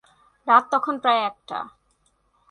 [0.47, 1.57] রাত তখন প্রায় একটা।